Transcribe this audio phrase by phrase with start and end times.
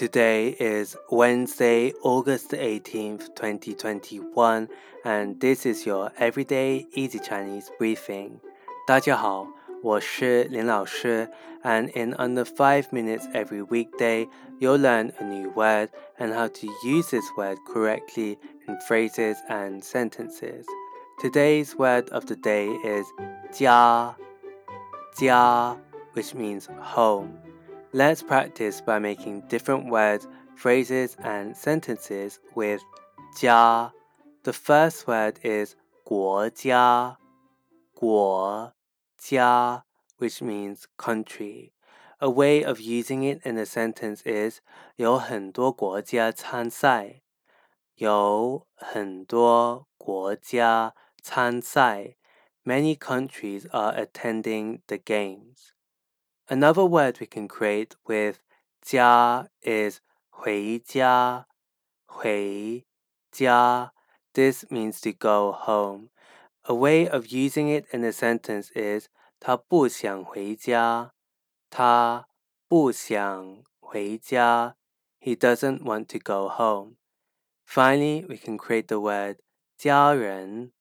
[0.00, 4.68] Today is Wednesday, August 18th, 2021,
[5.04, 8.40] and this is your everyday easy Chinese briefing.
[8.86, 9.46] 大家好，
[9.82, 11.28] 我是林老师,
[11.62, 14.28] and in under 5 minutes every weekday,
[14.60, 19.82] you'll learn a new word and how to use this word correctly in phrases and
[19.82, 20.66] sentences.
[21.18, 23.06] Today's word of the day is
[23.52, 24.14] 家,
[25.18, 25.76] 家,
[26.12, 27.38] which means home.
[27.92, 32.82] Let's practice by making different words, phrases, and sentences with
[33.36, 33.92] 家.
[34.42, 37.16] The first word is 国家,
[37.94, 38.72] 国
[39.18, 39.84] 家,
[40.18, 41.72] which means country.
[42.20, 44.60] A way of using it in a sentence is
[44.96, 47.22] 有很多国家参赛。
[47.96, 52.16] 有很多国家参赛。
[52.64, 55.72] Many countries are attending the games.
[56.50, 58.38] Another word we can create with
[58.82, 60.00] 家 is
[60.30, 61.46] 回家,
[62.06, 62.86] 回
[63.32, 63.92] 家.
[64.32, 66.10] This means to go home.
[66.62, 69.08] A way of using it in a sentence is
[69.40, 71.12] 他不想回家。
[71.70, 72.28] 他
[72.68, 74.76] 不想回家。
[75.18, 76.96] He doesn't want to go home.
[77.64, 79.38] Finally, we can create the word
[79.76, 80.72] 家人,